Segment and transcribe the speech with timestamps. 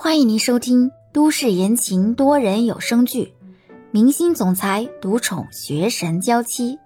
[0.00, 3.34] 欢迎您收听都市言情多人有声剧
[3.90, 6.76] 《明星总裁独宠学神娇妻》，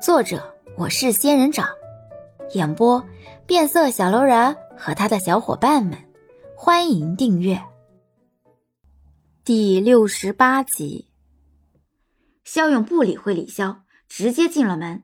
[0.00, 1.68] 作者我是仙人掌，
[2.54, 3.04] 演播
[3.46, 5.98] 变色小楼人和他的小伙伴们。
[6.56, 7.62] 欢迎订阅
[9.44, 11.10] 第六十八集。
[12.42, 15.02] 肖勇不理会李潇，直接进了门，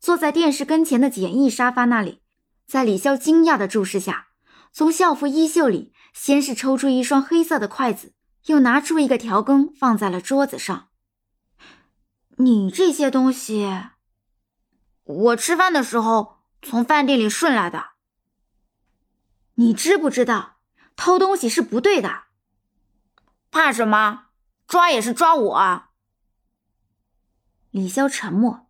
[0.00, 2.22] 坐在电视跟前的简易沙发那里，
[2.66, 4.28] 在李潇惊讶的注视下，
[4.72, 5.92] 从校服衣袖里。
[6.14, 8.14] 先是抽出一双黑色的筷子，
[8.46, 10.88] 又拿出一个调羹放在了桌子上。
[12.38, 13.88] 你这些东西，
[15.02, 17.90] 我吃饭的时候从饭店里顺来的。
[19.56, 20.56] 你知不知道
[20.96, 22.24] 偷东西是不对的？
[23.50, 24.28] 怕什么？
[24.66, 25.90] 抓也是抓我啊！
[27.70, 28.68] 李潇沉默，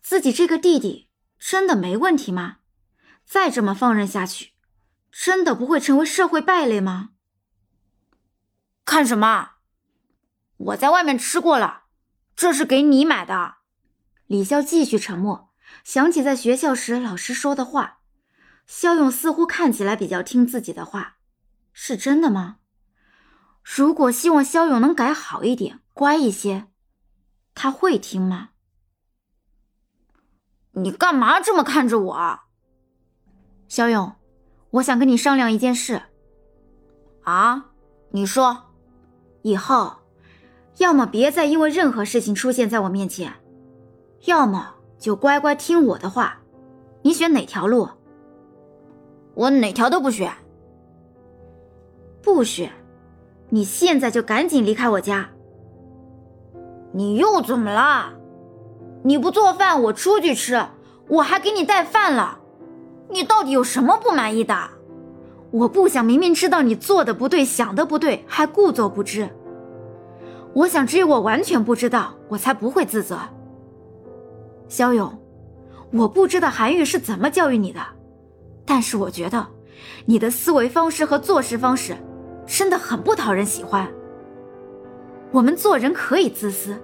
[0.00, 2.58] 自己这个弟弟真的没问题吗？
[3.24, 4.55] 再这么放任下去？
[5.18, 7.10] 真的不会成为社会败类吗？
[8.84, 9.52] 看什么？
[10.58, 11.84] 我在外面吃过了，
[12.36, 13.56] 这是给你买的。
[14.26, 18.00] 李潇继续沉默，想起在学校时老师说的话，
[18.66, 21.16] 肖勇似乎看起来比较听自己的话，
[21.72, 22.58] 是真的吗？
[23.64, 26.68] 如果希望肖勇能改好一点，乖一些，
[27.54, 28.50] 他会听吗？
[30.72, 32.40] 你干嘛这么看着我，
[33.66, 34.14] 肖勇？
[34.70, 36.02] 我想跟你商量一件事，
[37.22, 37.66] 啊，
[38.10, 38.64] 你说，
[39.42, 39.92] 以后，
[40.78, 43.32] 要么别再因为任何事情出现在我面前，
[44.24, 46.38] 要么就乖乖听我的话，
[47.02, 47.88] 你选哪条路？
[49.34, 50.32] 我哪条都不选。
[52.22, 52.72] 不选，
[53.50, 55.30] 你现在就赶紧离开我家。
[56.92, 58.12] 你又怎么了？
[59.04, 60.66] 你不做饭，我出去吃，
[61.08, 62.40] 我还给你带饭了。
[63.08, 64.70] 你到底有什么不满意的？
[65.52, 69.28] 我不想明明知道你做的不对，想的不对，还故作不知。
[70.52, 73.18] 我想只有我完全不知道，我才不会自责。
[74.68, 75.18] 肖勇，
[75.92, 77.80] 我不知道韩愈是怎么教育你的，
[78.64, 79.46] 但是我觉得
[80.06, 81.96] 你的思维方式和做事方式
[82.46, 83.88] 真的很不讨人喜欢。
[85.30, 86.76] 我们做人可以自私，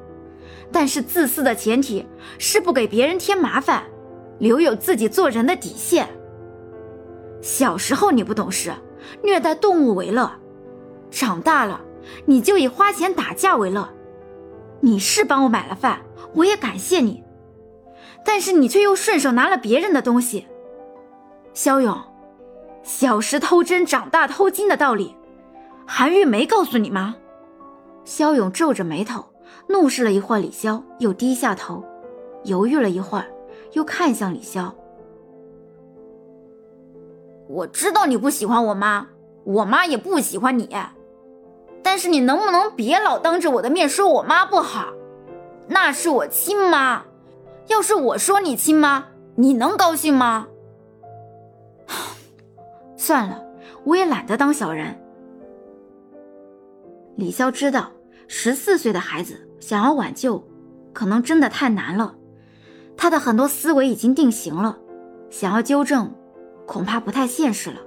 [0.71, 2.06] 但是自私的前提
[2.39, 3.84] 是不给别人添麻烦。
[4.42, 6.08] 留有自己做人的底线。
[7.41, 8.72] 小时候你不懂事，
[9.22, 10.28] 虐待动物为乐；
[11.12, 11.80] 长大了，
[12.26, 13.88] 你就以花钱打架为乐。
[14.80, 16.00] 你是帮我买了饭，
[16.34, 17.22] 我也感谢你，
[18.25, 20.48] 但是你却又顺手拿了别人的东西。
[21.54, 21.97] 肖勇，
[22.82, 25.16] 小时偷针，长大偷金的道理，
[25.86, 27.14] 韩愈没告诉你吗？
[28.04, 29.24] 肖勇皱着眉头，
[29.69, 31.84] 怒视了一会儿李潇，又低下头，
[32.42, 33.26] 犹豫了一会儿。
[33.72, 34.71] 又看向李潇，
[37.49, 39.09] 我知道你不喜欢我妈，
[39.44, 40.69] 我妈也不喜欢你，
[41.83, 44.93] 但是你能不能别老当着我的面说我妈不好？
[45.69, 47.05] 那是我亲妈，
[47.69, 49.06] 要是我说你亲妈，
[49.37, 50.49] 你能高兴吗？
[52.97, 53.43] 算了，
[53.84, 54.99] 我也懒得当小人。
[57.16, 57.91] 李潇知道，
[58.28, 60.43] 十四岁的孩子想要挽救，
[60.93, 62.15] 可能真的太难了。
[62.97, 64.78] 他的很多思维已经定型了，
[65.30, 66.14] 想要纠正，
[66.66, 67.80] 恐怕不太现实了。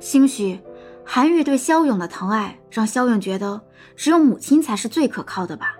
[0.00, 0.60] 兴许
[1.04, 3.60] 韩愈对肖勇的疼爱，让肖勇觉得
[3.96, 5.74] 只有母亲才是最可靠的吧，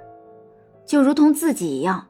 [0.87, 2.09] 就如同自己一样，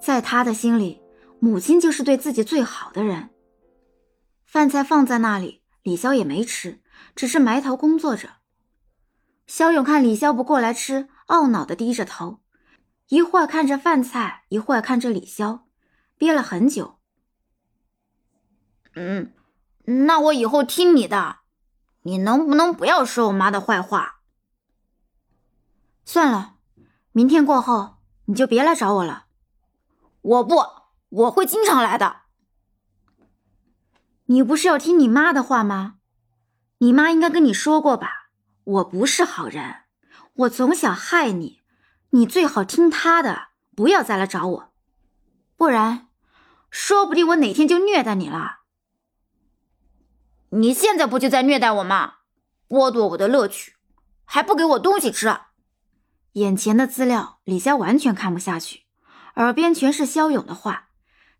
[0.00, 1.00] 在他的心里，
[1.38, 3.30] 母亲就是对自己最好的人。
[4.44, 6.80] 饭菜放在那里，李潇也没吃，
[7.14, 8.28] 只是埋头工作着。
[9.46, 12.41] 肖勇看李潇不过来吃，懊恼地低着头。
[13.12, 15.64] 一会儿看着饭菜，一会儿看着李潇，
[16.16, 16.98] 憋了很久。
[18.94, 19.34] 嗯，
[19.84, 21.40] 那我以后听你的，
[22.04, 24.22] 你能不能不要说我妈的坏话？
[26.06, 26.54] 算了，
[27.12, 29.26] 明天过后你就别来找我了。
[30.22, 30.62] 我不，
[31.10, 32.22] 我会经常来的。
[34.24, 35.96] 你不是要听你妈的话吗？
[36.78, 38.30] 你妈应该跟你说过吧？
[38.64, 39.82] 我不是好人，
[40.32, 41.60] 我总想害你。
[42.14, 44.72] 你最好听他的，不要再来找我，
[45.56, 46.08] 不然，
[46.70, 48.58] 说不定我哪天就虐待你了。
[50.50, 52.16] 你现在不就在虐待我吗？
[52.68, 53.76] 剥夺我的乐趣，
[54.26, 55.34] 还不给我东西吃。
[56.32, 58.82] 眼前的资料，李潇完全看不下去，
[59.36, 60.88] 耳边全是肖勇的话，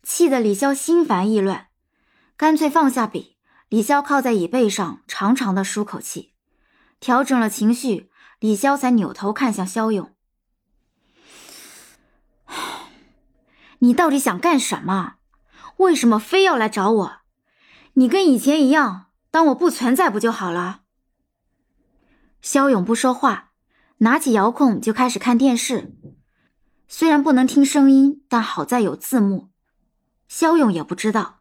[0.02, 1.68] 气得李潇心烦意乱，
[2.38, 3.36] 干脆放下笔。
[3.68, 6.32] 李潇靠在椅背上，长长的舒口气，
[6.98, 10.14] 调整了情绪，李潇才扭头看向肖勇。
[13.82, 15.14] 你到底想干什么？
[15.79, 17.12] 为什么非要来找我？
[17.94, 20.82] 你跟以前一样，当我不存在不就好了？
[22.40, 23.50] 肖勇不说话，
[23.99, 25.93] 拿起遥控就开始看电视。
[26.87, 29.50] 虽然不能听声音，但好在有字幕。
[30.28, 31.40] 肖勇也不知道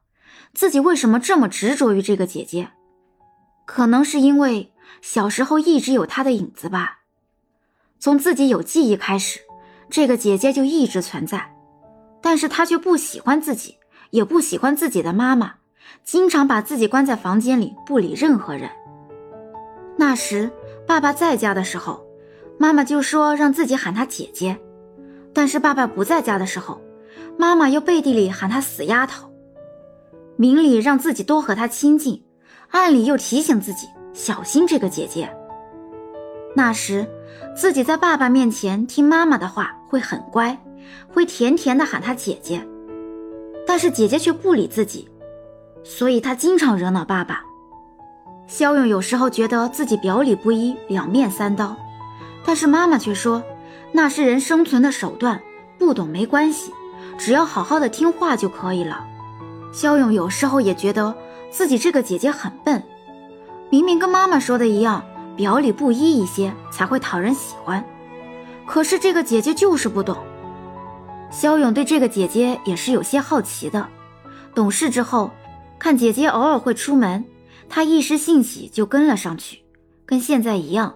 [0.52, 2.72] 自己为什么这么执着于这个姐姐，
[3.68, 7.02] 可能是因为小时候一直有她的影子吧。
[8.00, 9.42] 从自己有记忆开始，
[9.92, 11.56] 这个姐姐就一直存在，
[12.22, 13.78] 但是他却不喜欢自己，
[14.12, 15.56] 也不喜欢自己的妈妈，
[16.04, 18.70] 经常把自己关在房间里，不理任何人。
[19.98, 20.52] 那时。
[20.88, 22.06] 爸爸在家的时候，
[22.58, 24.58] 妈妈就说让自己喊他姐姐；
[25.32, 26.82] 但是爸爸不在家的时候，
[27.38, 29.32] 妈妈又背地里喊他死丫头，
[30.36, 32.26] 明里让自己多和他亲近，
[32.72, 35.34] 暗里又提醒自己小心这个姐姐。
[36.56, 37.08] 那时
[37.56, 40.62] 自己在爸爸面前听妈妈的话会很乖，
[41.14, 42.66] 会甜甜的喊她姐姐，
[43.66, 45.08] 但是姐姐却不理自己，
[45.84, 47.44] 所以她经常惹恼爸爸。
[48.48, 51.76] 肖勇有时候觉得自己表里不一，两面三刀，
[52.44, 53.42] 但是妈妈却说
[53.92, 55.42] 那是人生存的手段，
[55.78, 56.74] 不懂没关系，
[57.18, 59.06] 只要好好的听话就可以了。
[59.72, 61.16] 肖勇有时候也觉得
[61.50, 62.84] 自己这个姐姐很笨，
[63.70, 65.02] 明明跟妈妈说的一样，
[65.38, 67.82] 表里不一一些才会讨人喜欢，
[68.66, 70.18] 可是这个姐姐就是不懂。
[71.32, 73.88] 肖勇对这个姐姐也是有些好奇的，
[74.54, 75.32] 懂事之后，
[75.80, 77.24] 看姐姐偶尔会出门。
[77.70, 79.64] 他一时兴起就跟了上去，
[80.06, 80.94] 跟现在一样。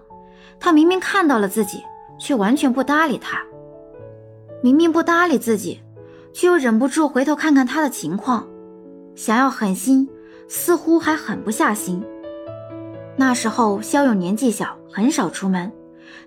[0.60, 1.82] 他明明看到了自己，
[2.20, 3.42] 却完全不搭理他。
[4.62, 5.80] 明明不搭理自己，
[6.34, 8.46] 却又忍不住回头看看他的情况，
[9.16, 10.10] 想要狠心，
[10.50, 12.04] 似乎还狠不下心。
[13.16, 15.72] 那时候肖勇年纪小，很少出门，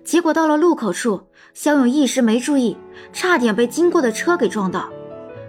[0.03, 1.21] 结果到了路口处，
[1.53, 2.77] 肖勇一时没注意，
[3.13, 4.89] 差点被经过的车给撞到，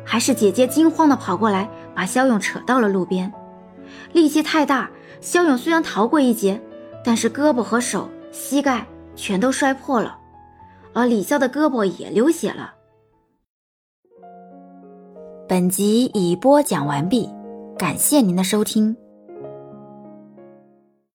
[0.05, 3.33] 还是姐姐惊慌的跑过来，把肖勇扯到了路边。
[4.13, 4.91] 力气太大，
[5.21, 6.61] 肖勇虽然逃过一劫，
[7.05, 10.19] 但是胳膊和手、膝盖全都摔破了，
[10.93, 12.75] 而李潇的胳膊也流血了。
[15.49, 17.29] 本集已播讲完毕，
[17.77, 18.97] 感谢您的收听。